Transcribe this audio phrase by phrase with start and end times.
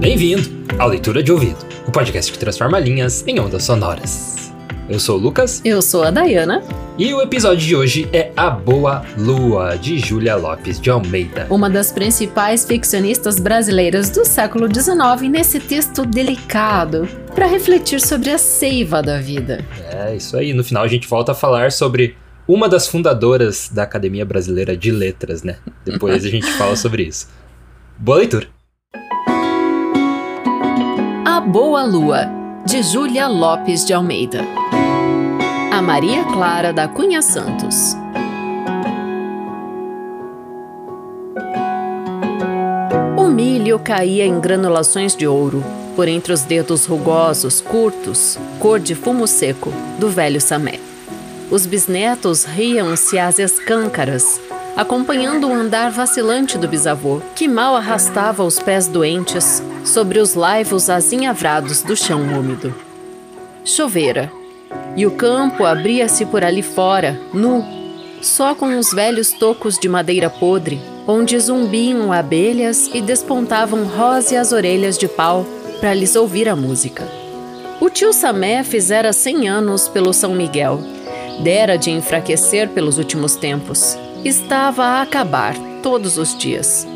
[0.00, 4.50] Bem-vindo ao Leitura de Ouvido, o podcast que transforma linhas em ondas sonoras.
[4.88, 5.60] Eu sou o Lucas.
[5.66, 6.62] Eu sou a Dayana.
[6.96, 11.46] E o episódio de hoje é A Boa Lua, de Júlia Lopes de Almeida.
[11.50, 18.38] Uma das principais ficcionistas brasileiras do século XIX nesse texto delicado, para refletir sobre a
[18.38, 19.62] seiva da vida.
[19.92, 20.54] É, isso aí.
[20.54, 22.16] No final a gente volta a falar sobre
[22.46, 25.56] uma das fundadoras da Academia Brasileira de Letras, né?
[25.84, 27.28] Depois a gente fala sobre isso.
[27.98, 28.46] Boa leitura!
[31.24, 32.26] A Boa Lua,
[32.66, 34.42] de Júlia Lopes de Almeida.
[35.72, 37.96] A Maria Clara da Cunha Santos.
[43.16, 45.64] O milho caía em granulações de ouro,
[45.96, 50.78] por entre os dedos rugosos, curtos, cor de fumo seco, do velho Samé.
[51.50, 54.40] Os bisnetos riam-se às escâncaras,
[54.76, 60.88] acompanhando o andar vacilante do bisavô, que mal arrastava os pés doentes sobre os laivos
[60.88, 62.74] azinhavrados do chão úmido.
[63.64, 64.32] Choveira,
[64.96, 67.64] e o campo abria-se por ali fora, nu,
[68.22, 74.96] só com os velhos tocos de madeira podre, onde zumbiam abelhas e despontavam róseas orelhas
[74.96, 75.46] de pau
[75.78, 77.06] para lhes ouvir a música.
[77.80, 80.93] O tio Samé fizera cem anos pelo São Miguel.
[81.42, 83.98] Dera de enfraquecer pelos últimos tempos.
[84.24, 86.86] Estava a acabar todos os dias.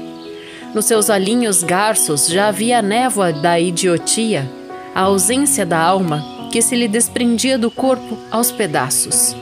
[0.74, 4.48] Nos seus olhinhos garços já havia a névoa da idiotia,
[4.94, 9.36] a ausência da alma que se lhe desprendia do corpo aos pedaços.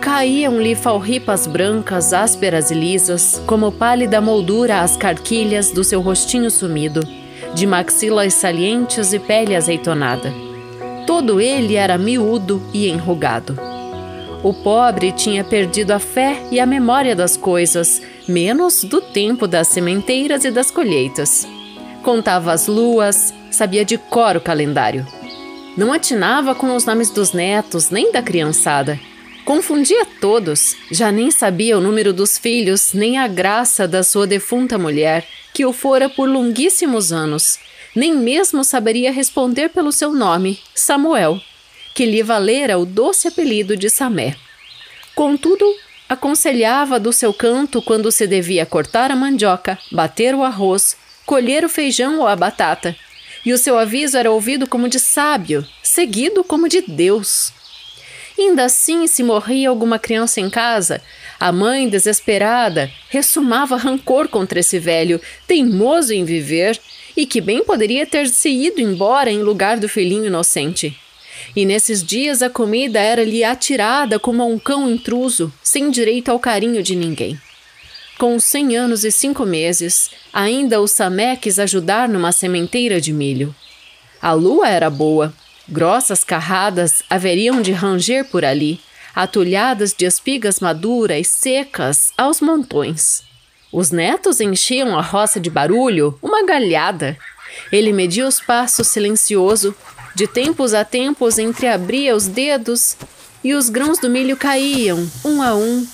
[0.00, 7.06] Caíam-lhe falripas brancas, ásperas e lisas, como pálida moldura às carquilhas do seu rostinho sumido,
[7.54, 10.32] de maxilas salientes e pele azeitonada.
[11.06, 13.79] Todo ele era miúdo e enrugado.
[14.42, 19.68] O pobre tinha perdido a fé e a memória das coisas, menos do tempo das
[19.68, 21.46] sementeiras e das colheitas.
[22.02, 25.06] Contava as luas, sabia de cor o calendário.
[25.76, 28.98] Não atinava com os nomes dos netos nem da criançada.
[29.44, 34.78] Confundia todos, já nem sabia o número dos filhos, nem a graça da sua defunta
[34.78, 37.58] mulher, que o fora por longuíssimos anos.
[37.94, 41.40] Nem mesmo saberia responder pelo seu nome, Samuel,
[41.94, 44.36] que lhe valera o doce apelido de Samé.
[45.14, 45.64] Contudo,
[46.08, 50.96] aconselhava do seu canto quando se devia cortar a mandioca, bater o arroz,
[51.26, 52.96] colher o feijão ou a batata.
[53.44, 57.52] E o seu aviso era ouvido como de sábio, seguido como de Deus.
[58.38, 61.02] Ainda assim, se morria alguma criança em casa,
[61.38, 66.78] a mãe, desesperada, ressumava rancor contra esse velho, teimoso em viver,
[67.16, 70.96] e que bem poderia ter se ido embora em lugar do filhinho inocente.
[71.54, 76.38] E nesses dias a comida era-lhe atirada como a um cão intruso, sem direito ao
[76.38, 77.40] carinho de ninguém.
[78.18, 83.54] Com cem anos e cinco meses, ainda o Samé quis ajudar numa sementeira de milho.
[84.20, 85.32] A lua era boa,
[85.66, 88.78] grossas carradas haveriam de ranger por ali,
[89.14, 93.22] atulhadas de espigas maduras secas aos montões.
[93.72, 97.16] Os netos enchiam a roça de barulho, uma galhada.
[97.72, 99.74] Ele media os passos silencioso,
[100.14, 102.96] de tempos a tempos entreabria os dedos
[103.42, 105.86] e os grãos do milho caíam, um a um,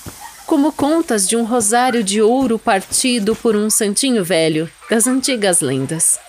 [0.45, 6.19] como contas de um rosário de ouro partido por um santinho velho das antigas lendas.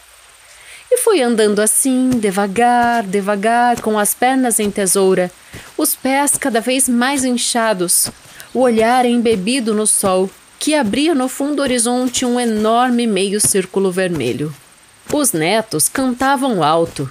[0.90, 5.30] E foi andando assim, devagar, devagar, com as pernas em tesoura,
[5.76, 8.10] os pés cada vez mais inchados,
[8.54, 13.92] o olhar embebido no sol, que abria no fundo do horizonte um enorme meio círculo
[13.92, 14.52] vermelho.
[15.12, 17.08] Os netos cantavam alto,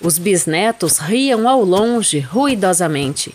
[0.00, 3.34] os bisnetos riam ao longe, ruidosamente.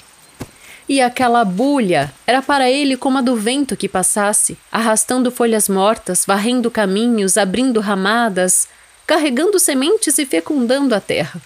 [0.88, 6.26] E aquela bulha era para ele como a do vento que passasse, arrastando folhas mortas,
[6.26, 8.68] varrendo caminhos, abrindo ramadas,
[9.08, 11.42] carregando sementes e fecundando a terra.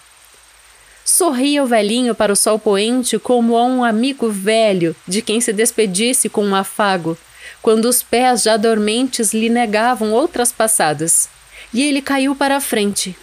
[1.03, 5.53] Sorria o velhinho para o sol poente como a um amigo velho de quem se
[5.53, 7.15] despedisse com um afago,
[7.61, 11.29] quando os pés já dormentes lhe negavam outras passadas,
[11.71, 13.15] e ele caiu para a frente,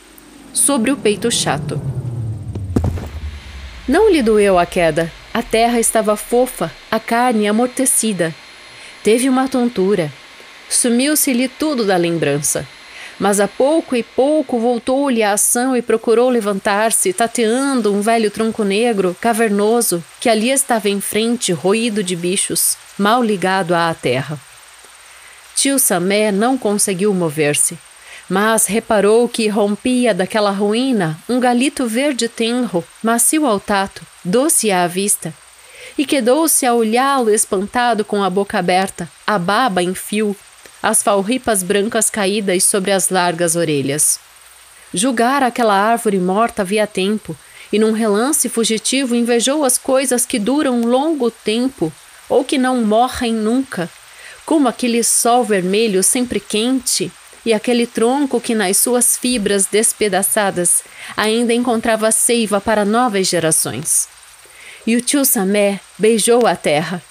[0.53, 1.81] sobre o peito chato.
[3.89, 5.11] Não lhe doeu a queda.
[5.35, 8.35] A terra estava fofa, a carne amortecida.
[9.03, 10.13] Teve uma tontura.
[10.69, 12.67] Sumiu-se-lhe tudo da lembrança.
[13.19, 18.65] Mas a pouco e pouco voltou-lhe a ação e procurou levantar-se, tateando um velho tronco
[18.65, 24.39] negro, cavernoso, que ali estava em frente, roído de bichos, mal ligado à terra.
[25.55, 27.79] Tio Samé não conseguiu mover-se
[28.33, 34.87] mas reparou que rompia daquela ruína um galito verde tenro, macio ao tato, doce à
[34.87, 35.35] vista,
[35.99, 40.35] e quedou-se a olhá-lo espantado com a boca aberta, a baba em fio,
[40.83, 44.19] as falripas brancas caídas sobre as largas orelhas.
[44.95, 47.37] Julgar aquela árvore morta havia tempo,
[47.71, 51.93] e num relance fugitivo invejou as coisas que duram longo tempo
[52.31, 53.91] ou que não morrem nunca,
[54.47, 57.13] como aquele sol vermelho sempre quente
[57.45, 60.83] e aquele tronco que nas suas fibras despedaçadas
[61.17, 64.09] ainda encontrava seiva para novas gerações.
[64.87, 67.03] E o tio Samé beijou a terra,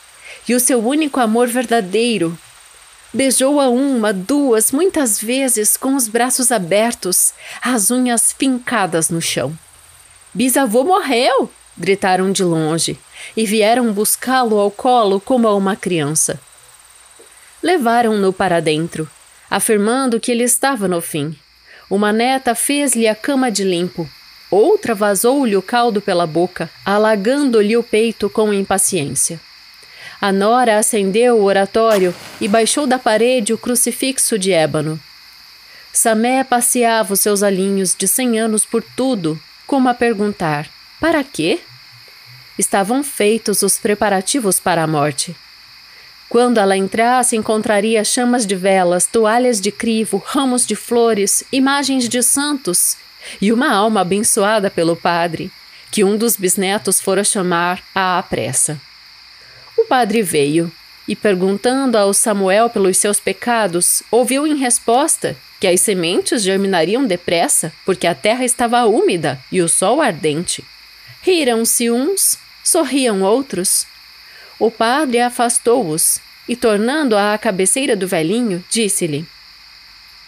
[0.47, 2.37] e o seu único amor verdadeiro.
[3.13, 9.57] Beijou-a uma, duas, muitas vezes com os braços abertos, as unhas fincadas no chão.
[10.33, 11.49] Bisavô morreu!
[11.77, 12.99] gritaram de longe
[13.35, 16.39] e vieram buscá-lo ao colo como a uma criança.
[17.61, 19.09] Levaram-no para dentro,
[19.51, 21.36] afirmando que ele estava no fim.
[21.89, 24.09] Uma neta fez-lhe a cama de limpo,
[24.50, 29.42] outra vazou-lhe o caldo pela boca, alagando-lhe o peito com impaciência.
[30.21, 34.98] A nora acendeu o oratório e baixou da parede o crucifixo de ébano.
[35.92, 39.38] Samé passeava os seus alinhos de cem anos por tudo,
[39.68, 41.59] como a perguntar: para quê?
[42.57, 45.36] Estavam feitos os preparativos para a morte.
[46.31, 52.23] Quando ela entrasse, encontraria chamas de velas, toalhas de crivo, ramos de flores, imagens de
[52.23, 52.95] santos
[53.41, 55.51] e uma alma abençoada pelo padre,
[55.91, 58.79] que um dos bisnetos fora chamar à pressa.
[59.77, 60.71] O padre veio
[61.05, 67.73] e, perguntando ao Samuel pelos seus pecados, ouviu em resposta que as sementes germinariam depressa,
[67.85, 70.63] porque a terra estava úmida e o sol ardente.
[71.23, 73.85] Riram-se uns Sorriam outros.
[74.61, 79.25] O padre afastou-os e, tornando-a à cabeceira do velhinho, disse-lhe: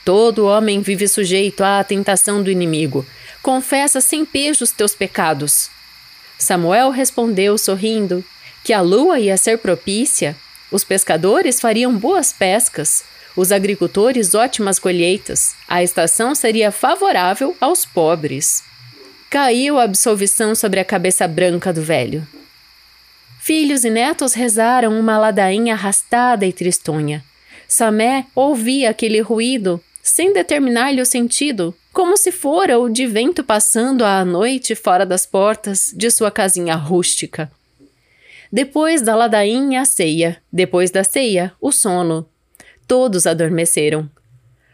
[0.04, 3.06] Todo homem vive sujeito à tentação do inimigo.
[3.44, 5.70] Confessa sem pejo os teus pecados.
[6.36, 8.26] Samuel respondeu, sorrindo,
[8.64, 10.36] que a lua ia ser propícia,
[10.72, 13.04] os pescadores fariam boas pescas,
[13.36, 18.64] os agricultores ótimas colheitas, a estação seria favorável aos pobres.
[19.30, 22.28] Caiu a absolvição sobre a cabeça branca do velho.
[23.46, 27.22] Filhos e netos rezaram uma ladainha arrastada e tristonha.
[27.68, 34.06] Samé ouvia aquele ruído, sem determinar-lhe o sentido, como se fora o de vento passando
[34.06, 37.52] à noite fora das portas de sua casinha rústica.
[38.50, 40.38] Depois da ladainha, a ceia.
[40.50, 42.26] Depois da ceia, o sono.
[42.88, 44.10] Todos adormeceram.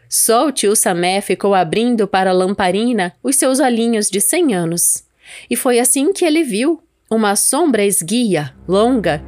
[0.08, 5.02] Só o tio Samé ficou abrindo para a lamparina os seus olhinhos de cem anos.
[5.50, 6.80] E foi assim que ele viu
[7.12, 9.20] uma sombra esguia, longa,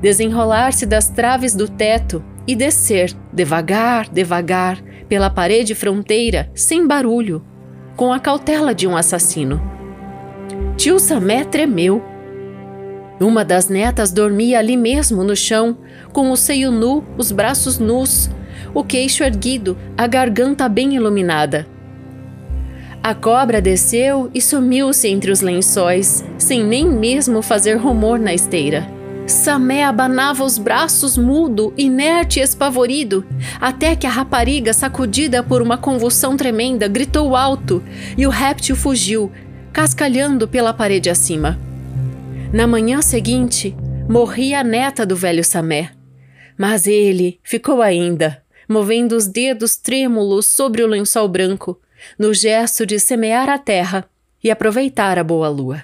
[0.00, 7.44] desenrolar-se das traves do teto e descer, devagar, devagar, pela parede fronteira, sem barulho,
[7.96, 9.60] com a cautela de um assassino.
[10.76, 12.00] Tio Samé tremeu.
[13.20, 15.78] Uma das netas dormia ali mesmo no chão,
[16.12, 18.30] com o seio nu, os braços nus,
[18.72, 21.66] o queixo erguido, a garganta bem iluminada.
[23.04, 28.90] A cobra desceu e sumiu-se entre os lençóis, sem nem mesmo fazer rumor na esteira.
[29.26, 33.22] Samé abanava os braços mudo, inerte e espavorido,
[33.60, 37.82] até que a rapariga, sacudida por uma convulsão tremenda, gritou alto
[38.16, 39.30] e o réptil fugiu,
[39.70, 41.60] cascalhando pela parede acima.
[42.54, 43.76] Na manhã seguinte,
[44.08, 45.90] morria a neta do velho Samé.
[46.56, 51.78] Mas ele ficou ainda, movendo os dedos trêmulos sobre o lençol branco,
[52.18, 54.04] no gesto de semear a terra
[54.42, 55.82] e aproveitar a boa lua.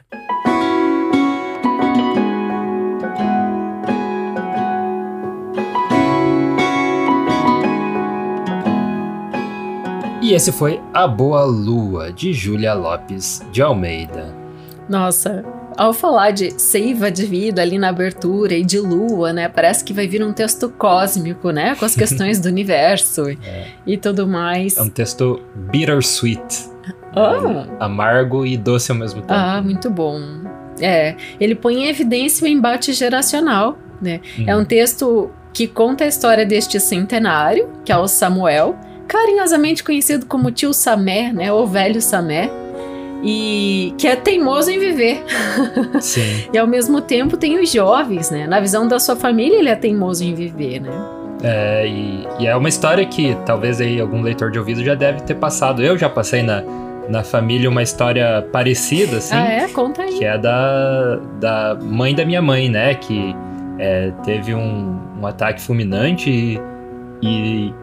[10.22, 14.32] E esse foi A Boa Lua, de Júlia Lopes de Almeida.
[14.88, 15.44] Nossa,
[15.76, 19.48] ao falar de seiva de vida ali na abertura e de lua, né?
[19.48, 21.74] Parece que vai vir um texto cósmico, né?
[21.74, 23.66] Com as questões do universo é.
[23.86, 24.76] e tudo mais.
[24.76, 26.70] É um texto bittersweet.
[27.14, 27.82] Oh.
[27.82, 29.32] Amargo e doce ao mesmo tempo.
[29.32, 30.20] Ah, muito bom.
[30.80, 34.20] É, ele põe em evidência o embate geracional, né?
[34.38, 34.44] Hum.
[34.46, 40.24] É um texto que conta a história deste centenário, que é o Samuel, carinhosamente conhecido
[40.26, 41.52] como tio Samé, né?
[41.52, 42.50] Ou velho Samé
[43.22, 45.22] e que é teimoso em viver.
[46.00, 46.44] Sim.
[46.52, 48.46] e ao mesmo tempo tem os jovens, né?
[48.46, 50.90] Na visão da sua família, ele é teimoso em viver, né?
[51.42, 55.22] É, e, e, é uma história que talvez aí algum leitor de ouvido já deve
[55.22, 55.82] ter passado.
[55.82, 56.62] Eu já passei na,
[57.08, 59.34] na família uma história parecida, assim.
[59.34, 59.68] Ah, é?
[59.68, 60.18] Conta aí.
[60.18, 62.94] Que é da, da mãe da minha mãe, né?
[62.94, 63.34] Que
[63.78, 66.60] é, teve um, um ataque fulminante e,
[67.22, 67.74] e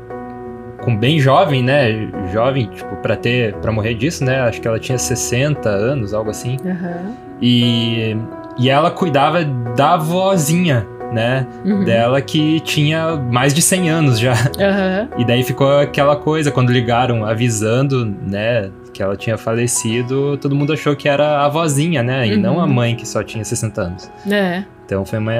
[0.84, 2.10] com bem jovem, né?
[2.31, 3.53] Jovem, tipo, pra ter.
[3.55, 4.41] para morrer disso, né?
[4.41, 6.57] Acho que ela tinha 60 anos, algo assim.
[6.63, 7.13] Uhum.
[7.41, 8.15] E.
[8.60, 9.43] E ela cuidava
[9.75, 11.84] da vozinha né, Uhum.
[11.86, 14.34] dela que tinha mais de 100 anos já.
[14.60, 15.07] Aham.
[15.17, 20.74] E daí ficou aquela coisa, quando ligaram avisando, né, que ela tinha falecido, todo mundo
[20.74, 22.41] achou que era a vozinha, né, e Uhum.
[22.41, 24.12] não a mãe que só tinha 60 anos.
[24.29, 24.63] É.
[24.86, 25.34] Então foi uma,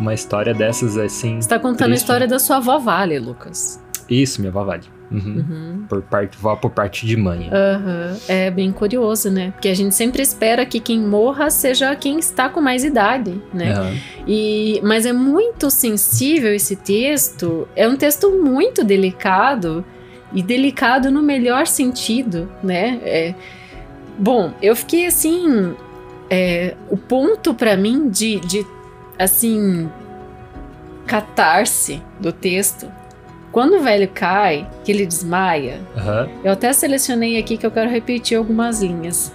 [0.00, 1.40] uma história dessas, assim...
[1.40, 2.00] Você tá contando a Triste.
[2.02, 3.79] história da sua avó Vale, Lucas.
[4.10, 4.82] Isso, minha avó Vale.
[5.10, 5.44] Uhum.
[5.48, 5.84] Uhum.
[5.88, 7.48] Por parte, vó por parte de mãe.
[7.52, 8.16] Aham.
[8.28, 9.50] É bem curioso, né?
[9.52, 13.74] Porque a gente sempre espera que quem morra seja quem está com mais idade, né?
[14.26, 17.66] E, mas é muito sensível esse texto.
[17.74, 19.84] É um texto muito delicado
[20.32, 23.00] e delicado no melhor sentido, né?
[23.02, 23.34] É,
[24.16, 25.74] bom, eu fiquei assim.
[26.30, 28.64] é, o ponto pra mim de, de
[29.18, 29.90] assim
[31.04, 32.86] catarse do texto.
[33.52, 36.28] Quando o velho cai, que ele desmaia, Aham.
[36.44, 39.32] eu até selecionei aqui que eu quero repetir algumas linhas.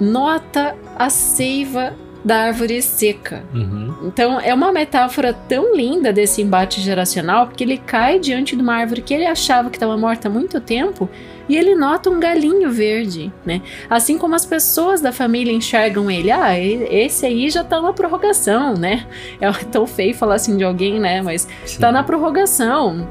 [0.00, 3.42] Nota a seiva da árvore seca.
[3.52, 3.94] Uhum.
[4.04, 8.74] Então é uma metáfora tão linda desse embate geracional, porque ele cai diante de uma
[8.76, 11.08] árvore que ele achava que estava morta há muito tempo
[11.48, 13.60] e ele nota um galinho verde, né?
[13.90, 18.74] Assim como as pessoas da família enxergam ele, ah, esse aí já tá na prorrogação,
[18.74, 19.04] né?
[19.40, 21.20] É tão feio falar assim de alguém, né?
[21.22, 21.80] Mas Sim.
[21.80, 23.06] tá na prorrogação.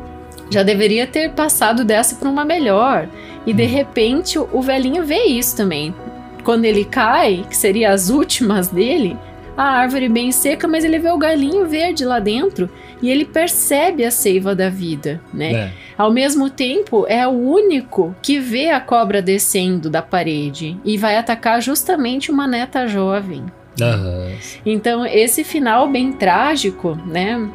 [0.49, 3.07] Já deveria ter passado dessa para uma melhor.
[3.45, 3.67] E de Hum.
[3.67, 5.93] repente o velhinho vê isso também.
[6.43, 9.17] Quando ele cai, que seria as últimas dele,
[9.55, 12.69] a árvore bem seca, mas ele vê o galinho verde lá dentro
[13.01, 15.53] e ele percebe a seiva da vida, né?
[15.53, 15.71] É.
[15.97, 21.17] Ao mesmo tempo, é o único que vê a cobra descendo da parede e vai
[21.17, 23.45] atacar justamente uma neta jovem.
[23.79, 24.31] Aham.
[24.65, 27.49] Então, esse final bem trágico, né?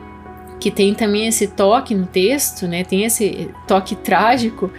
[0.60, 2.84] Que tem também esse toque no texto, né?
[2.84, 4.70] Tem esse toque trágico.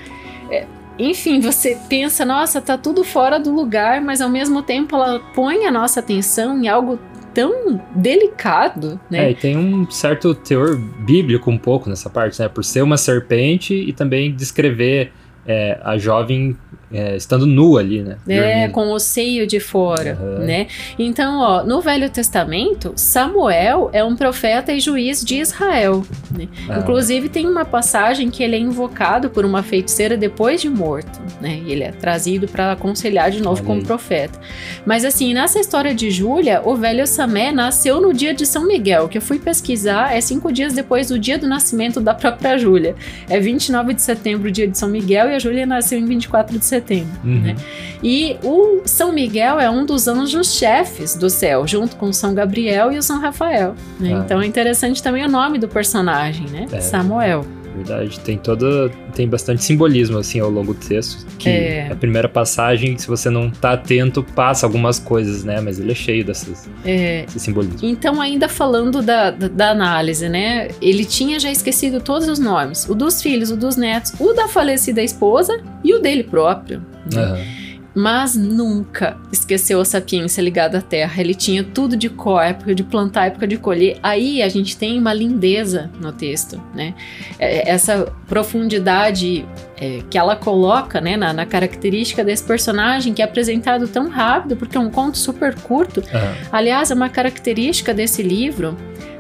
[0.49, 0.65] é,
[0.97, 5.65] enfim, você pensa, nossa, tá tudo fora do lugar, mas ao mesmo tempo ela põe
[5.65, 6.99] a nossa atenção em algo
[7.33, 9.31] tão delicado, É, né?
[9.31, 12.49] e tem um certo teor bíblico um pouco nessa parte, né?
[12.49, 15.11] Por ser uma serpente e também descrever
[15.45, 16.57] é, a jovem
[16.91, 18.17] é, estando nua ali, né?
[18.27, 18.71] É, Dormindo.
[18.73, 20.45] com o seio de fora, Aham.
[20.45, 20.67] né?
[20.97, 26.03] Então, ó, no Velho Testamento, Samuel é um profeta e juiz de Israel.
[26.31, 26.47] né?
[26.69, 31.19] Ah, Inclusive, tem uma passagem que ele é invocado por uma feiticeira depois de morto,
[31.41, 31.59] né?
[31.65, 33.85] E ele é trazido para aconselhar de novo Olha como aí.
[33.85, 34.39] profeta.
[34.85, 39.07] Mas assim, nessa história de Júlia, o velho Samé nasceu no dia de São Miguel,
[39.09, 42.95] que eu fui pesquisar, é cinco dias depois do dia do nascimento da própria Júlia.
[43.29, 46.57] É 29 de setembro, o dia de São Miguel, e a Júlia nasceu em 24
[46.57, 46.76] de setembro.
[47.23, 47.41] Uhum.
[47.41, 47.55] né?
[48.03, 52.33] E o São Miguel é um dos anjos chefes do céu, junto com o São
[52.33, 53.75] Gabriel e o São Rafael.
[53.99, 54.13] né?
[54.13, 54.23] Ah.
[54.23, 56.67] Então é interessante também o nome do personagem, né?
[56.71, 56.79] É.
[56.79, 57.45] Samuel.
[57.77, 58.89] Verdade, tem toda.
[59.13, 61.25] Tem bastante simbolismo assim ao longo do texto.
[61.37, 61.91] Que É.
[61.91, 65.61] a primeira passagem, se você não tá atento, passa algumas coisas, né?
[65.61, 67.79] Mas ele é cheio desses, É, desse simbolismo.
[67.87, 70.69] Então, ainda falando da, da, da análise, né?
[70.81, 74.47] Ele tinha já esquecido todos os nomes: o dos filhos, o dos netos, o da
[74.47, 76.81] falecida esposa e o dele próprio.
[77.13, 77.21] né?
[77.21, 77.37] Aham.
[77.97, 81.19] Mas nunca esqueceu a sapiência ligada à terra.
[81.19, 83.97] Ele tinha tudo de cor, época de plantar, época de colher.
[84.03, 86.93] Aí a gente tem uma lindeza no texto, né?
[87.39, 89.43] É, Essa profundidade
[89.81, 94.55] é, que ela coloca né, na, na característica desse personagem, que é apresentado tão rápido,
[94.55, 96.03] porque é um conto super curto.
[96.13, 96.35] Aham.
[96.51, 98.77] Aliás, é uma característica desse livro.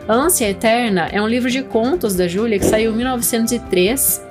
[0.07, 4.26] Ânsia Eterna é um livro de contos da Júlia que saiu em 1903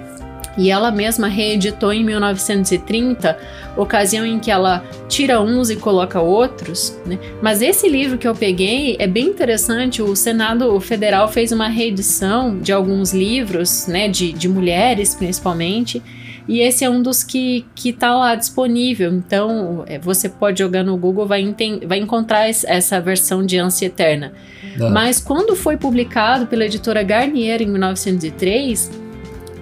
[0.57, 3.39] e ela mesma reeditou em 1930,
[3.77, 6.99] ocasião em que ela tira uns e coloca outros.
[7.05, 7.19] Né?
[7.43, 10.01] Mas esse livro que eu peguei é bem interessante.
[10.03, 16.03] O Senado Federal fez uma reedição de alguns livros, né, de, de mulheres principalmente.
[16.49, 19.13] E esse é um dos que, que tá lá disponível.
[19.13, 21.45] Então, é, você pode jogar no Google, vai,
[21.85, 24.33] vai encontrar es- essa versão de Ânsia Eterna.
[24.81, 24.91] Aham.
[24.91, 28.91] Mas quando foi publicado pela editora Garnier em 1903,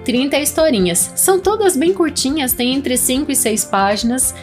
[0.05, 1.13] 30 historinhas.
[1.17, 4.35] São todas bem curtinhas, tem entre 5 e 6 páginas,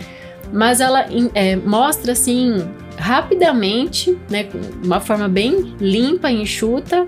[0.52, 4.48] mas ela é, mostra assim rapidamente, né,
[4.84, 7.06] uma forma bem limpa e enxuta,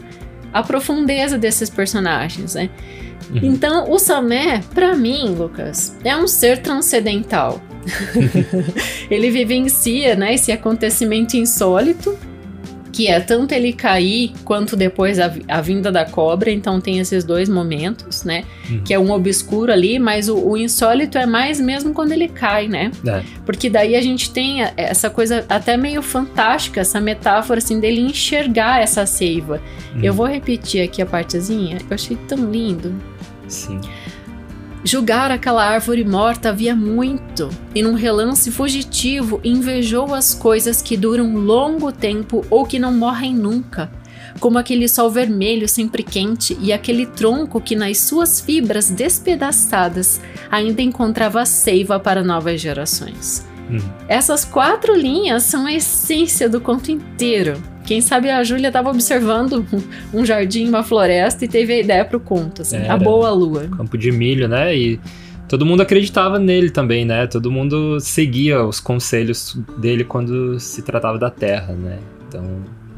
[0.51, 2.69] a profundeza desses personagens, né?
[3.29, 3.39] Uhum.
[3.41, 7.61] Então, o Samé, pra mim, Lucas, é um ser transcendental.
[9.09, 12.17] ele vivencia, né, esse acontecimento insólito,
[12.93, 17.23] que é tanto ele cair quanto depois a, a vinda da cobra, então tem esses
[17.23, 18.45] dois momentos, né?
[18.69, 18.81] Uhum.
[18.85, 22.67] Que é um obscuro ali, mas o, o insólito é mais mesmo quando ele cai,
[22.67, 22.91] né?
[23.05, 23.23] É.
[23.45, 28.79] Porque daí a gente tem essa coisa até meio fantástica, essa metáfora assim dele enxergar
[28.81, 29.59] essa seiva.
[30.01, 30.17] Eu Uhum.
[30.17, 32.93] vou repetir aqui a partezinha, eu achei tão lindo.
[33.47, 33.79] Sim.
[34.85, 41.35] Julgar aquela árvore morta havia muito, e num relance fugitivo invejou as coisas que duram
[41.35, 43.89] longo tempo ou que não morrem nunca.
[44.39, 50.81] como aquele sol vermelho sempre quente e aquele tronco que nas suas fibras despedaçadas ainda
[50.81, 53.45] encontrava seiva para novas gerações.
[53.69, 53.79] Hum.
[54.07, 57.61] Essas quatro linhas são a essência do conto inteiro.
[57.85, 59.65] Quem sabe a Júlia estava observando
[60.13, 63.67] um jardim, uma floresta e teve a ideia para o conto, assim, a boa lua.
[63.67, 64.75] Campo de milho, né?
[64.75, 64.99] E
[65.47, 67.27] todo mundo acreditava nele também, né?
[67.27, 71.99] Todo mundo seguia os conselhos dele quando se tratava da terra, né?
[72.27, 72.43] Então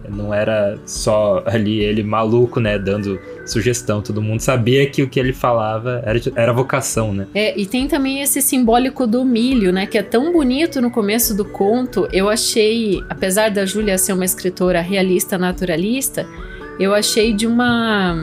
[0.10, 4.02] não era só ali ele maluco, né, dando sugestão.
[4.02, 7.28] Todo mundo sabia que o que ele falava era, era vocação, né?
[7.34, 11.36] É, e tem também esse simbólico do milho, né, que é tão bonito no começo
[11.36, 12.08] do conto.
[12.12, 16.26] Eu achei, apesar da Júlia ser uma escritora realista, naturalista,
[16.80, 18.16] eu achei de uma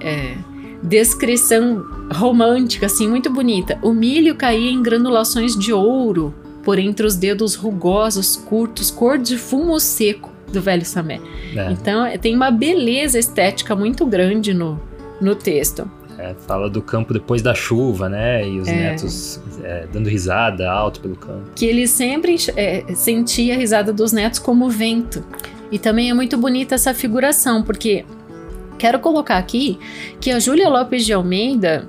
[0.00, 0.34] é,
[0.82, 3.78] descrição romântica, assim, muito bonita.
[3.82, 9.36] O milho caía em granulações de ouro por entre os dedos rugosos, curtos, cor de
[9.36, 11.20] fumo seco do velho Samé.
[11.56, 11.70] É.
[11.72, 14.80] Então tem uma beleza estética muito grande no,
[15.20, 15.90] no texto.
[16.18, 18.46] É, fala do campo depois da chuva, né?
[18.46, 18.72] E os é.
[18.72, 21.50] netos é, dando risada alto pelo campo.
[21.54, 25.24] Que ele sempre é, sentia a risada dos netos como vento.
[25.72, 28.04] E também é muito bonita essa figuração, porque
[28.76, 29.78] quero colocar aqui
[30.20, 31.88] que a Júlia Lopes de Almeida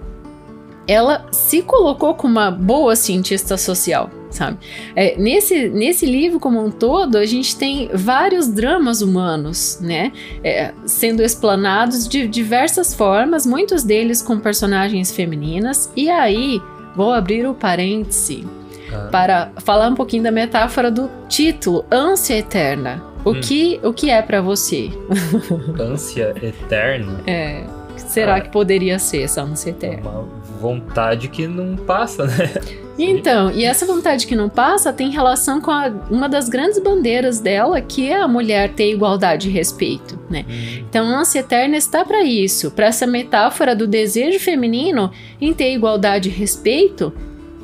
[0.88, 4.58] ela se colocou como uma boa cientista social sabe?
[4.96, 10.12] É, nesse, nesse livro como um todo, a gente tem vários dramas humanos, né?
[10.44, 15.92] É, sendo explanados de diversas formas, muitos deles com personagens femininas.
[15.96, 16.62] E aí,
[16.96, 18.48] vou abrir o parêntese
[18.92, 19.10] ah.
[19.12, 23.04] para falar um pouquinho da metáfora do título, Ânsia Eterna.
[23.24, 23.42] O, hum.
[23.42, 24.90] que, o que é para você?
[25.80, 27.22] Ânsia Eterna?
[27.28, 27.64] É.
[28.08, 30.10] Será ah, que poderia ser essa ânsia eterna?
[30.10, 30.24] Uma
[30.60, 32.50] vontade que não passa, né?
[32.98, 37.40] Então, e essa vontade que não passa tem relação com a, uma das grandes bandeiras
[37.40, 40.46] dela, que é a mulher ter igualdade e respeito, né?
[40.48, 40.84] Hum.
[40.90, 45.74] Então, a ânsia eterna está para isso, para essa metáfora do desejo feminino em ter
[45.74, 47.14] igualdade e respeito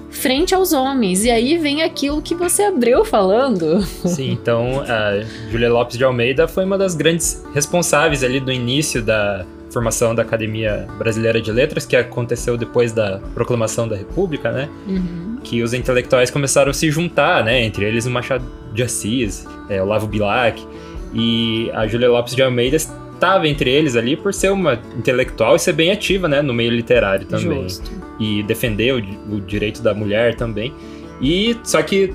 [0.09, 1.25] frente aos homens.
[1.25, 3.81] E aí vem aquilo que você abriu falando.
[4.05, 9.01] Sim, então a Julia Lopes de Almeida foi uma das grandes responsáveis ali do início
[9.01, 9.45] da
[9.77, 14.67] formação da Academia Brasileira de Letras, que aconteceu depois da proclamação da República, né?
[14.87, 15.37] Uhum.
[15.43, 17.63] Que os intelectuais começaram a se juntar, né?
[17.63, 20.65] Entre eles o Machado de Assis, é, Olavo Bilac
[21.13, 25.59] e a Júlia Lopes de Almeida estava entre eles ali por ser uma intelectual e
[25.59, 26.41] ser bem ativa, né?
[26.41, 27.63] No meio literário também.
[27.63, 27.91] Justo.
[28.19, 30.73] E defender o, o direito da mulher também.
[31.21, 32.13] E só que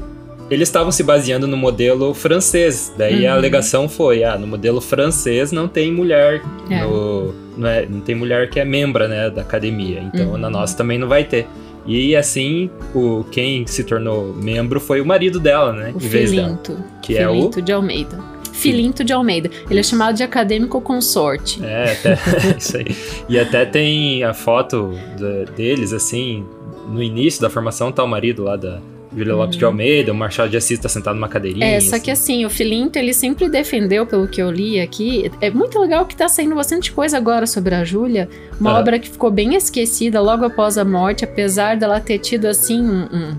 [0.52, 2.92] eles estavam se baseando no modelo francês.
[2.96, 3.32] Daí uhum.
[3.32, 6.82] a alegação foi: ah, no modelo francês não tem mulher é.
[6.82, 10.00] no, não, é, não tem mulher que é membra né, da academia.
[10.12, 10.38] Então uhum.
[10.38, 11.46] na nossa também não vai ter.
[11.86, 15.92] E assim, o, quem se tornou membro foi o marido dela, né?
[15.94, 16.72] O Filinto.
[16.72, 17.64] Dela, que Filinto é o...
[17.64, 18.18] de Almeida.
[18.52, 19.50] Filinto de Almeida.
[19.68, 21.64] Ele é chamado de acadêmico consorte.
[21.64, 22.18] É, até,
[22.56, 22.96] isso aí.
[23.28, 26.44] E até tem a foto de, deles, assim,
[26.88, 28.80] no início da formação, tá o marido lá da,
[29.16, 31.66] Júlia Lopes de Almeida, o Machado de Assis está sentado numa cadeirinha.
[31.66, 35.50] É, só que assim, o Filinto, ele sempre defendeu, pelo que eu li aqui, é
[35.50, 39.30] muito legal que tá saindo bastante coisa agora sobre a Júlia, uma obra que ficou
[39.30, 43.36] bem esquecida logo após a morte, apesar dela ter tido, assim, um, um,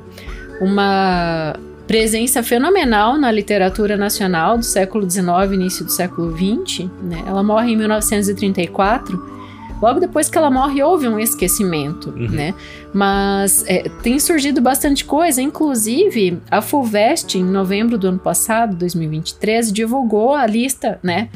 [0.61, 1.55] uma
[1.87, 7.23] presença fenomenal na literatura nacional do século XIX, início do século XX, né?
[7.27, 9.42] Ela morre em 1934,
[9.83, 12.29] Logo depois que ela morre, houve um esquecimento, uhum.
[12.29, 12.53] né?
[12.93, 19.73] Mas é, tem surgido bastante coisa, inclusive a FUVEST, em novembro do ano passado, 2023,
[19.73, 21.27] divulgou a lista, né?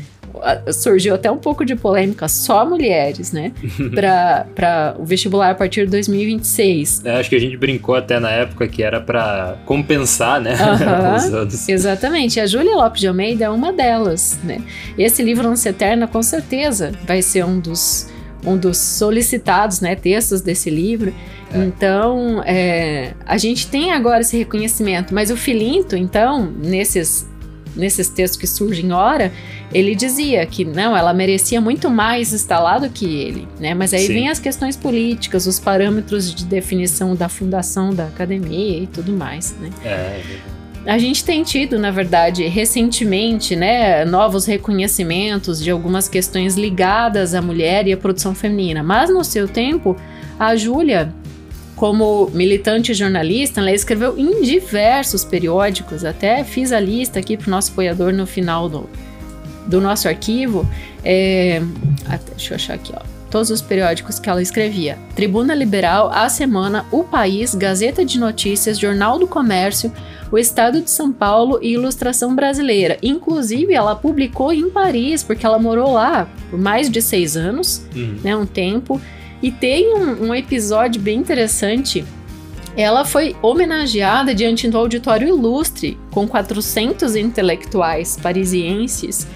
[0.74, 3.52] surgiu até um pouco de polêmica, só mulheres, né?
[4.56, 7.06] para o vestibular a partir de 2026.
[7.06, 10.54] É, acho que a gente brincou até na época que era para compensar, né?
[11.18, 11.68] Os anos.
[11.68, 12.40] Exatamente.
[12.40, 14.62] A Júlia Lopes de Almeida é uma delas, né?
[14.98, 18.10] Esse livro Lança Eterna, com certeza, vai ser um dos
[18.48, 21.14] um dos solicitados, né, textos desse livro.
[21.54, 21.58] É.
[21.60, 27.28] Então, é, a gente tem agora esse reconhecimento, mas o Filinto, então, nesses
[27.76, 29.32] nesses textos que surgem ora,
[29.72, 33.76] ele dizia que não, ela merecia muito mais estar lá do que ele, né?
[33.76, 34.14] Mas aí Sim.
[34.14, 39.56] vem as questões políticas, os parâmetros de definição da fundação da academia e tudo mais,
[39.60, 39.70] né?
[39.86, 40.57] É.
[40.88, 47.42] A gente tem tido, na verdade, recentemente, né, novos reconhecimentos de algumas questões ligadas à
[47.42, 49.98] mulher e à produção feminina, mas no seu tempo,
[50.40, 51.14] a Júlia
[51.76, 57.52] como militante jornalista, ela escreveu em diversos periódicos, até fiz a lista aqui para o
[57.52, 58.90] nosso apoiador no final do,
[59.68, 60.66] do nosso arquivo.
[61.04, 61.62] É,
[62.30, 63.17] deixa eu achar aqui, ó.
[63.30, 68.80] Todos os periódicos que ela escrevia: Tribuna Liberal, A Semana, O País, Gazeta de Notícias,
[68.80, 69.92] Jornal do Comércio,
[70.32, 72.98] O Estado de São Paulo e Ilustração Brasileira.
[73.02, 78.18] Inclusive, ela publicou em Paris, porque ela morou lá por mais de seis anos, uhum.
[78.24, 79.02] né, um tempo.
[79.42, 82.04] E tem um, um episódio bem interessante
[82.78, 89.28] ela foi homenageada diante do auditório ilustre, com 400 intelectuais parisienses.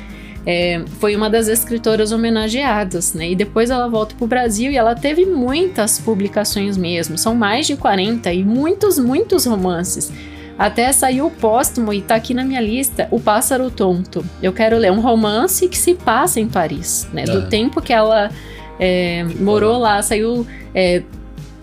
[0.45, 3.31] É, foi uma das escritoras homenageadas, né?
[3.31, 7.67] E depois ela volta para o Brasil e ela teve muitas publicações mesmo, são mais
[7.67, 10.11] de 40 e muitos, muitos romances.
[10.57, 14.23] Até saiu o póstumo e tá aqui na minha lista, O Pássaro Tonto.
[14.43, 17.23] Eu quero ler um romance que se passa em Paris, né?
[17.23, 18.29] Do tempo que ela
[18.79, 21.01] é, morou lá, saiu é,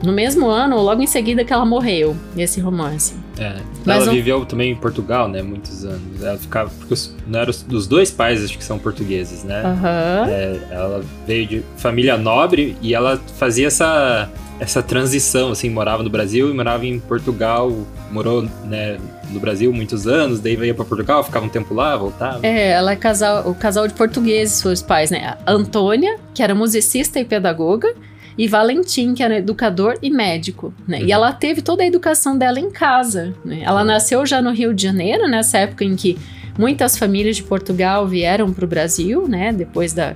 [0.02, 3.14] no mesmo ano, ou logo em seguida que ela morreu, esse romance.
[3.38, 3.56] É.
[3.84, 5.42] Mas ela viveu também em Portugal, né?
[5.42, 6.22] Muitos anos.
[6.22, 6.70] Ela ficava.
[6.78, 9.62] Porque os, não era os, dos dois pais, acho que são portugueses, né?
[9.64, 10.30] Uhum.
[10.30, 14.30] É, ela veio de família nobre e ela fazia essa,
[14.60, 17.72] essa transição, assim, morava no Brasil e morava em Portugal,
[18.10, 18.98] morou, né,
[19.30, 22.40] no Brasil muitos anos, daí veio para Portugal, ficava um tempo lá, voltava.
[22.42, 25.36] É, ela é casal, o casal de portugueses, seus pais, né?
[25.46, 27.94] A Antônia, que era musicista e pedagoga,
[28.38, 31.02] e Valentim, que era educador e médico, né?
[31.02, 33.62] E ela teve toda a educação dela em casa, né?
[33.64, 36.16] Ela nasceu já no Rio de Janeiro, nessa época em que
[36.56, 39.52] muitas famílias de Portugal vieram para o Brasil, né?
[39.52, 40.14] Depois da,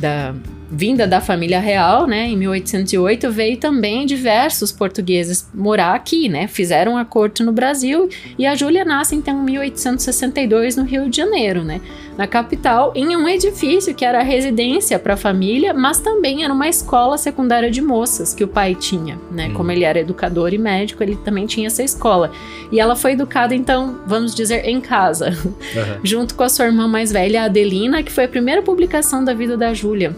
[0.00, 0.34] da
[0.74, 6.98] vinda da família real, né, em 1808, veio também diversos portugueses morar aqui, né, fizeram
[6.98, 11.62] a corte no Brasil e a Júlia nasce então em 1862 no Rio de Janeiro,
[11.62, 11.80] né,
[12.18, 16.68] na capital, em um edifício que era residência para a família, mas também era uma
[16.68, 19.54] escola secundária de moças que o pai tinha, né, hum.
[19.54, 22.32] como ele era educador e médico, ele também tinha essa escola.
[22.72, 26.00] E ela foi educada então, vamos dizer, em casa, uhum.
[26.02, 29.56] junto com a sua irmã mais velha, Adelina, que foi a primeira publicação da vida
[29.56, 30.14] da Júlia.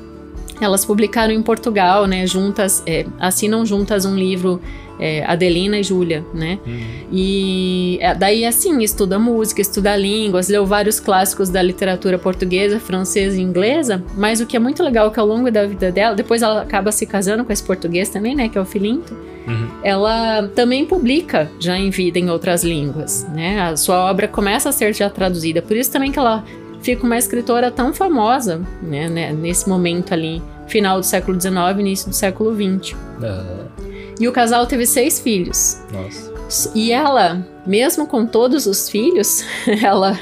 [0.60, 2.26] Elas publicaram em Portugal, né?
[2.26, 4.60] Juntas, é, assinam juntas um livro,
[4.98, 6.58] é, Adelina e Júlia, né?
[6.66, 6.80] Uhum.
[7.12, 13.38] E é, daí, assim, estuda música, estuda línguas, leu vários clássicos da literatura portuguesa, francesa
[13.38, 14.02] e inglesa.
[14.16, 16.62] Mas o que é muito legal é que ao longo da vida dela, depois ela
[16.62, 18.48] acaba se casando com esse português também, né?
[18.48, 19.14] Que é o Filinto.
[19.46, 19.68] Uhum.
[19.82, 23.60] Ela também publica já em vida em outras línguas, né?
[23.60, 25.62] A sua obra começa a ser já traduzida.
[25.62, 26.44] Por isso também que ela
[26.86, 32.08] fica uma escritora tão famosa, né, né, nesse momento ali, final do século XIX, início
[32.08, 32.96] do século XX.
[34.20, 35.78] E o casal teve seis filhos.
[35.92, 36.70] Nossa.
[36.76, 39.44] E ela, mesmo com todos os filhos,
[39.82, 40.16] ela,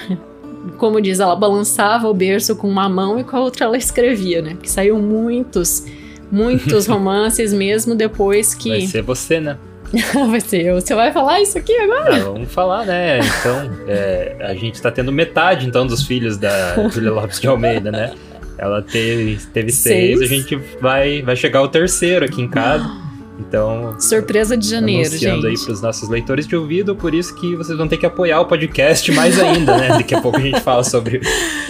[0.78, 4.40] como diz, ela balançava o berço com uma mão e com a outra ela escrevia,
[4.40, 4.54] né?
[4.54, 5.84] Porque saiu muitos,
[6.32, 8.70] muitos romances mesmo depois que.
[8.70, 9.58] Vai ser você, né?
[10.30, 10.80] vai ser eu.
[10.80, 12.16] Você vai falar isso aqui agora?
[12.16, 13.20] Ah, vamos falar, né?
[13.20, 17.90] Então, é, a gente tá tendo metade, então, dos filhos da Julia Lopes de Almeida,
[17.90, 18.14] né?
[18.56, 20.18] Ela teve, teve seis.
[20.18, 23.04] seis, a gente vai, vai chegar ao terceiro aqui em casa.
[23.38, 23.96] Então.
[23.98, 25.58] Surpresa de janeiro, anunciando gente.
[25.58, 28.46] aí pros nossos leitores de ouvido, por isso que vocês vão ter que apoiar o
[28.46, 29.88] podcast mais ainda, né?
[29.88, 31.20] Daqui a pouco a gente fala sobre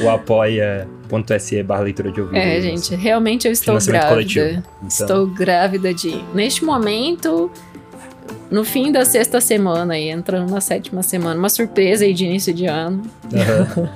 [0.02, 2.36] o apoia.se barra leitura de ouvido.
[2.36, 4.62] É, gente, realmente eu estou grávida.
[4.76, 4.88] Então...
[4.88, 6.22] Estou grávida de.
[6.34, 7.50] Neste momento,
[8.50, 11.38] no fim da sexta semana e entrando na sétima semana.
[11.38, 13.02] Uma surpresa aí de início de ano.
[13.32, 13.88] Uhum.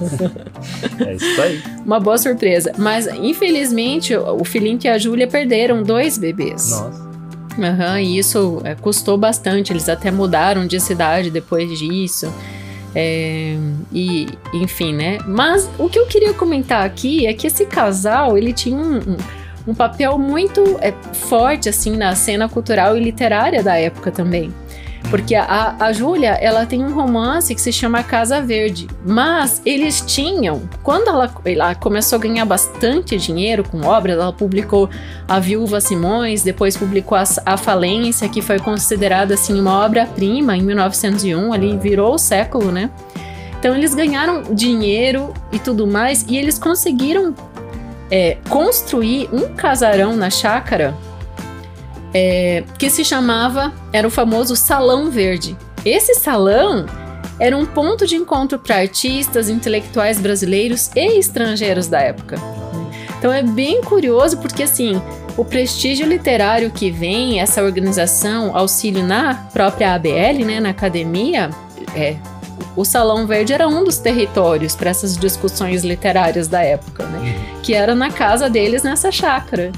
[1.07, 1.63] é isso aí.
[1.85, 2.73] Uma boa surpresa.
[2.77, 6.71] Mas, infelizmente, o Filinto e a Júlia perderam dois bebês.
[6.71, 7.09] Nossa.
[7.59, 9.73] Uhum, e isso é, custou bastante.
[9.73, 12.33] Eles até mudaram de cidade depois disso.
[12.95, 13.57] É,
[13.93, 15.19] e, enfim, né?
[15.27, 19.17] Mas o que eu queria comentar aqui é que esse casal, ele tinha um, um
[19.69, 24.53] um papel muito é, forte assim na cena cultural e literária da época também.
[25.11, 28.89] Porque a, a Júlia, ela tem um romance que se chama Casa Verde.
[29.07, 34.89] Mas eles tinham, quando ela, ela começou a ganhar bastante dinheiro com obras, ela publicou
[35.27, 40.63] A Viúva Simões, depois publicou A, a Falência, que foi considerada assim uma obra-prima em
[40.63, 42.91] 1901, ali virou o século, né?
[43.59, 47.35] Então eles ganharam dinheiro e tudo mais, e eles conseguiram
[48.11, 50.95] é, construir um casarão na chácara
[52.13, 55.57] é, que se chamava, era o famoso Salão Verde.
[55.85, 56.87] Esse salão
[57.39, 62.37] era um ponto de encontro para artistas, intelectuais brasileiros e estrangeiros da época.
[63.19, 65.01] Então é bem curioso porque assim,
[65.37, 71.51] o prestígio literário que vem, essa organização, auxílio na própria ABL, né, na academia,
[71.95, 72.17] é,
[72.79, 77.19] o Salão Verde era um dos territórios para essas discussões literárias da época, né?
[77.19, 77.61] Uhum.
[77.61, 79.73] Que era na casa deles nessa chácara,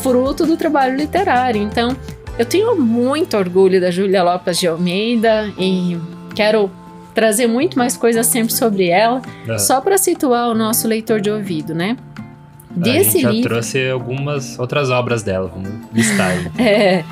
[0.00, 1.60] fruto do trabalho literário.
[1.60, 1.94] Então,
[2.38, 5.98] eu tenho muito orgulho da Júlia Lopes de Almeida e
[6.34, 6.70] quero
[7.14, 9.58] trazer muito mais coisas sempre sobre ela, uhum.
[9.58, 11.98] só para situar o nosso leitor de ouvido, né?
[12.70, 13.50] Desse a gente já livro.
[13.50, 16.50] trouxe algumas outras obras dela, vamos listar aí.
[16.58, 17.04] É.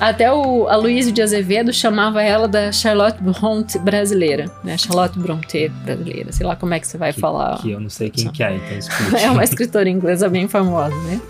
[0.00, 4.78] Até o Aloysio de Azevedo chamava ela da Charlotte Bronte brasileira, né?
[4.78, 7.58] Charlotte Bronte brasileira, sei lá como é que você vai que, falar.
[7.58, 9.16] Que eu não sei quem que é, então explique.
[9.18, 11.20] É uma escritora inglesa bem famosa, né?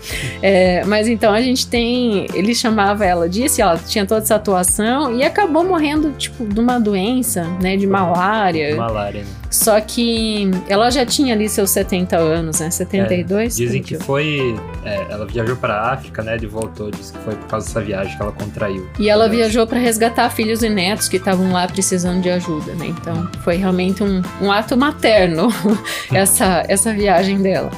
[0.41, 2.27] É, mas então a gente tem.
[2.33, 6.79] Ele chamava ela disso, ela tinha toda essa atuação e acabou morrendo, tipo, de uma
[6.79, 7.75] doença, né?
[7.75, 8.75] De malária.
[8.75, 9.21] Malária.
[9.21, 9.27] Né?
[9.49, 12.69] Só que ela já tinha ali seus 70 anos, né?
[12.69, 13.53] 72.
[13.53, 14.55] É, dizem que foi.
[14.85, 16.37] É, ela viajou para a África, né?
[16.39, 16.91] E voltou.
[16.91, 18.87] Diz que foi por causa dessa viagem que ela contraiu.
[18.99, 22.87] E ela viajou para resgatar filhos e netos que estavam lá precisando de ajuda, né?
[22.87, 25.47] Então foi realmente um, um ato materno
[26.13, 27.71] essa, essa viagem dela.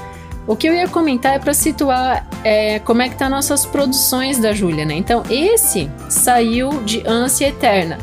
[0.48, 4.40] O que eu ia comentar é para situar é, como é que tá nossas produções
[4.40, 4.96] da Júlia, né?
[4.96, 7.98] Então esse saiu de Ânsia Eterna.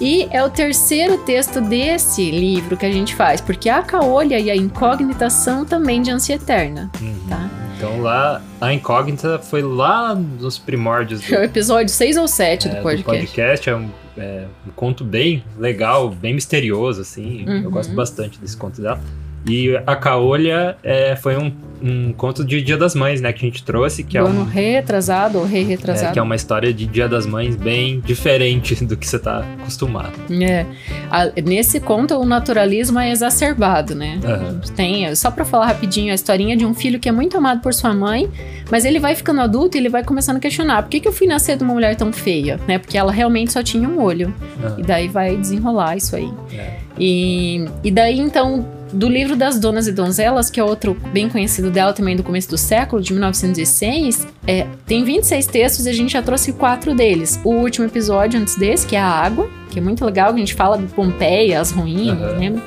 [0.00, 4.50] E é o terceiro texto desse livro que a gente faz, porque a caolha e
[4.50, 7.14] a incógnita são também de ânsia eterna, Uhum.
[7.28, 7.48] tá?
[7.76, 12.68] Então lá, a incógnita foi lá nos primórdios do, É o episódio 6 ou 7
[12.68, 13.04] é, do podcast.
[13.26, 13.70] podcast.
[13.70, 17.44] É um, é um conto bem legal, bem misterioso, assim.
[17.46, 17.70] Eu Uhum.
[17.70, 19.00] gosto bastante desse conto dela.
[19.48, 23.32] E a Caolha é, foi um, um conto de Dia das Mães, né?
[23.32, 26.12] Que a gente trouxe, que é, Do ano um, retrasado ou é, re-retrasado.
[26.12, 30.12] que é uma história de Dia das Mães bem diferente do que você tá acostumado.
[30.42, 30.66] É.
[31.10, 34.18] A- nesse conto, o naturalismo é exacerbado, né?
[34.24, 34.60] Aham.
[34.74, 37.72] Tem, só pra falar rapidinho, a historinha de um filho que é muito amado por
[37.72, 38.28] sua mãe,
[38.70, 41.12] mas ele vai ficando adulto e ele vai começando a questionar: por que, que eu
[41.12, 42.58] fui nascer de uma mulher tão feia?
[42.66, 42.78] Né?
[42.78, 44.34] Porque ela realmente só tinha um olho.
[44.64, 44.74] Aham.
[44.78, 46.28] E daí vai desenrolar isso aí.
[46.52, 46.78] É.
[46.98, 51.70] E, e daí, então, do livro das Donas e Donzelas, que é outro bem conhecido
[51.70, 56.12] dela também do começo do século, de 1906, é, tem 26 textos e a gente
[56.12, 57.40] já trouxe quatro deles.
[57.44, 60.38] O último episódio antes desse, que é a água, que é muito legal, que a
[60.38, 62.38] gente fala de Pompeia, as ruínas, Aham.
[62.38, 62.62] lembra?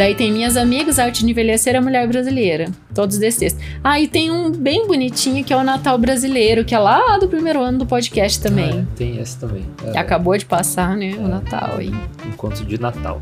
[0.00, 2.70] Daí tem Minhas Amigas, Arte de Envelhecer, a Mulher Brasileira.
[2.94, 3.62] Todos desses textos.
[3.84, 7.28] Ah, e tem um bem bonitinho que é o Natal Brasileiro, que é lá do
[7.28, 8.70] primeiro ano do podcast também.
[8.72, 9.62] Ah, é, tem esse também.
[9.84, 11.12] É, acabou de passar, né?
[11.18, 11.92] O Natal aí.
[12.26, 13.20] um conto de Natal.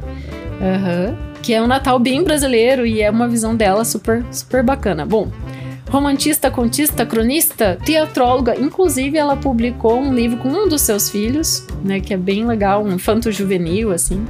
[0.62, 1.16] Aham.
[1.42, 5.04] Que é um Natal bem brasileiro e é uma visão dela super, super bacana.
[5.04, 5.32] Bom,
[5.90, 8.54] romantista, contista, cronista, teatróloga.
[8.56, 11.98] Inclusive, ela publicou um livro com um dos seus filhos, né?
[11.98, 14.24] Que é bem legal, um infanto juvenil, assim.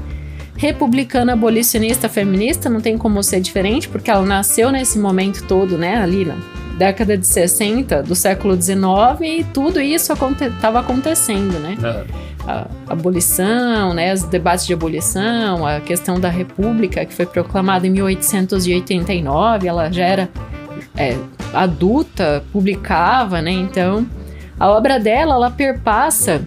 [0.59, 5.97] Republicana, abolicionista, feminista, não tem como ser diferente, porque ela nasceu nesse momento todo, né?
[5.97, 6.35] Ali na
[6.77, 8.81] década de 60 do século XIX
[9.23, 11.77] e tudo isso estava acontecendo, né?
[11.81, 12.05] Aham.
[12.47, 17.91] a abolição, né, os debates de abolição, a questão da república que foi proclamada em
[17.91, 20.29] 1889, ela já era
[20.97, 21.17] é,
[21.53, 24.07] adulta, publicava, né, então
[24.59, 26.43] a obra dela, ela perpassa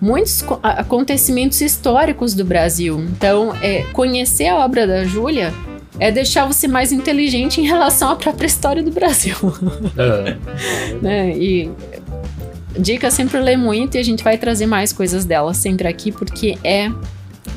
[0.00, 5.52] muitos acontecimentos históricos do Brasil, então é, conhecer a obra da Júlia
[5.98, 9.36] é deixar você mais inteligente em relação à própria história do Brasil
[9.98, 10.38] Aham.
[11.02, 11.36] né?
[11.36, 11.70] E
[12.78, 16.56] dica sempre ler muito e a gente vai trazer mais coisas dela sempre aqui porque
[16.64, 16.90] é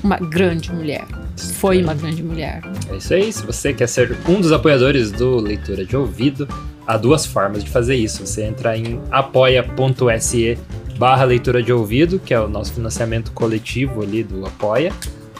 [0.04, 1.06] uma grande mulher.
[1.36, 2.62] Foi uma grande mulher.
[2.92, 3.32] É isso aí.
[3.32, 6.48] Se você quer ser um dos apoiadores do Leitura de Ouvido,
[6.86, 8.26] há duas formas de fazer isso.
[8.26, 10.58] Você entra em apoia.se
[10.98, 14.92] barra leitura de ouvido, que é o nosso financiamento coletivo ali do Apoia,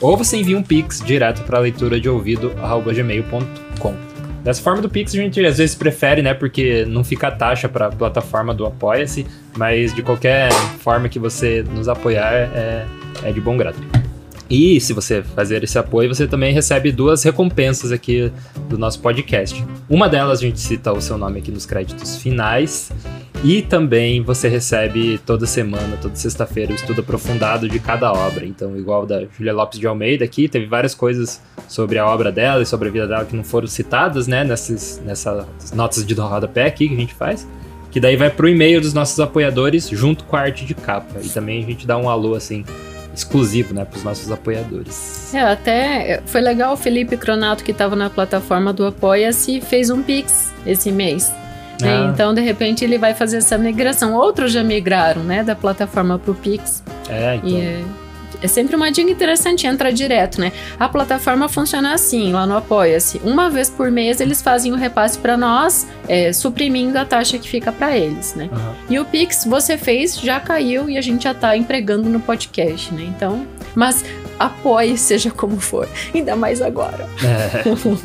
[0.02, 2.52] ou você envia um Pix direto para leitura de ouvido
[2.94, 4.14] gmail.com.
[4.44, 6.34] Dessa forma do Pix a gente às vezes prefere, né?
[6.34, 9.26] Porque não fica taxa para a plataforma do Apoia-se,
[9.58, 12.86] mas de qualquer forma que você nos apoiar é,
[13.24, 13.78] é de bom grado.
[14.50, 18.32] E se você fazer esse apoio, você também recebe duas recompensas aqui
[18.68, 19.66] do nosso podcast.
[19.90, 22.92] Uma delas a gente cita o seu nome aqui nos créditos finais.
[23.44, 28.46] E também você recebe toda semana, toda sexta-feira, o estudo aprofundado de cada obra.
[28.46, 32.64] Então, igual da Julia Lopes de Almeida aqui, teve várias coisas sobre a obra dela
[32.64, 34.46] e sobre a vida dela que não foram citadas, né?
[34.46, 37.46] Nessas, nessas notas de rodapé aqui que a gente faz.
[37.92, 41.20] Que daí vai pro e-mail dos nossos apoiadores junto com a arte de capa.
[41.22, 42.64] E também a gente dá um alô, assim,
[43.14, 45.34] exclusivo, né, pros nossos apoiadores.
[45.36, 50.02] É, até foi legal o Felipe Cronato que estava na plataforma do Apoia-se fez um
[50.02, 51.30] Pix esse mês.
[51.84, 52.06] Né?
[52.08, 52.12] Ah.
[52.14, 54.14] Então, de repente, ele vai fazer essa migração.
[54.14, 56.84] Outros já migraram, né, da plataforma pro Pix.
[57.10, 57.50] É, então.
[57.50, 57.84] E é,
[58.44, 60.52] é sempre uma dica interessante entrar direto, né?
[60.78, 63.22] A plataforma funciona assim, lá no Apoia-se.
[63.24, 67.48] Uma vez por mês eles fazem o repasse para nós, é, suprimindo a taxa que
[67.48, 68.50] fica para eles, né?
[68.52, 68.76] Aham.
[68.90, 72.94] E o Pix você fez, já caiu e a gente já tá empregando no podcast,
[72.94, 73.04] né?
[73.16, 74.04] Então, mas
[74.46, 75.88] apoie, seja como for.
[76.14, 77.08] Ainda mais agora.
[77.24, 77.64] É,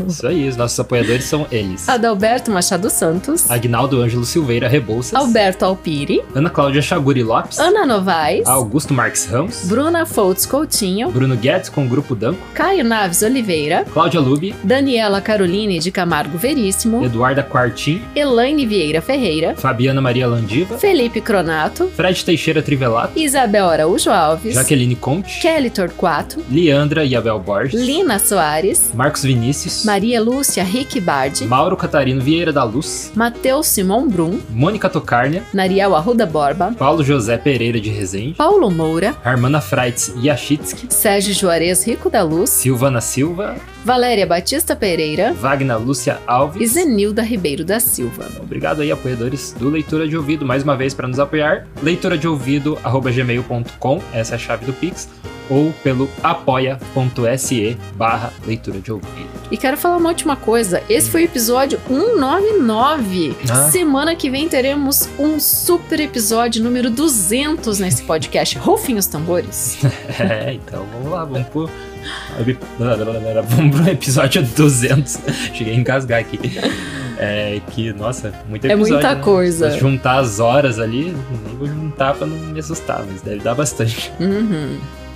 [0.09, 1.88] isso aí, os nossos apoiadores são eles.
[1.88, 3.51] Adalberto Machado Santos.
[3.51, 5.14] Agnaldo Ângelo Silveira Rebouças.
[5.14, 6.22] Alberto Alpiri.
[6.35, 7.59] Ana Cláudia Chaguri Lopes.
[7.59, 8.46] Ana Novaes.
[8.46, 9.64] Augusto Marques Ramos.
[9.64, 11.11] Bruna Foltz Coutinho.
[11.11, 12.38] Bruno Guedes com o Grupo Danco.
[12.55, 13.85] Caio Naves Oliveira.
[13.92, 14.55] Cláudia Lube.
[14.62, 17.05] Daniela Caroline de Camargo Veríssimo.
[17.05, 18.01] Eduarda Quartim.
[18.14, 19.55] Elaine Vieira Ferreira.
[19.57, 20.79] Fabiana Maria Landiva.
[20.79, 21.88] Felipe Cronato.
[21.96, 23.18] Fred Teixeira Trivelato.
[23.18, 24.55] Isabel Araújo Alves.
[24.55, 25.40] Jaqueline Conte.
[25.40, 26.28] Kelly Torquato.
[26.51, 27.81] Leandra e Abel Borges.
[27.81, 28.93] Lina Soares.
[28.95, 29.85] Marcos Vinícius.
[29.85, 31.45] Maria Lúcia Rick Bardi.
[31.47, 33.12] Mauro Catarino Vieira da Luz.
[33.14, 34.38] Matheus Simon Brum.
[34.51, 35.43] Mônica Tocarnia.
[35.53, 36.75] Nariel Arruda Borba.
[36.79, 38.35] Paulo José Pereira de Resende.
[38.35, 39.14] Paulo Moura.
[39.25, 40.87] Armana Freitz Yachitsky.
[40.91, 42.51] Sérgio Juarez Rico da Luz.
[42.51, 43.57] Silvana Silva.
[43.85, 45.33] Valéria Batista Pereira.
[45.33, 46.61] Wagner Lúcia Alves.
[46.61, 48.27] E Zenilda Ribeiro da Silva.
[48.41, 51.67] Obrigado aí, apoiadores do Leitura de Ouvido, mais uma vez para nos apoiar.
[51.83, 55.09] Leitura de ouvido, gmail.com, essa é a chave do Pix,
[55.50, 59.28] ou pelo apoia.se barra leitura de ouvido.
[59.50, 60.82] E quero falar uma última coisa.
[60.88, 63.37] Esse foi o episódio 199.
[63.50, 63.70] Ah.
[63.70, 68.58] Semana que vem teremos um super episódio número 200 nesse podcast.
[68.58, 69.78] Rufem os tambores.
[70.18, 71.70] É, então vamos lá, vamos pro.
[73.42, 75.18] Vamos pro episódio 200.
[75.54, 76.38] Cheguei a engasgar aqui.
[77.18, 78.94] É que, nossa, muito É episódio.
[78.94, 79.22] muita né?
[79.22, 79.70] coisa.
[79.72, 81.14] Se juntar as horas ali,
[81.46, 84.11] nem vou juntar pra não me assustar, mas deve dar bastante.
[84.20, 84.78] Uhum.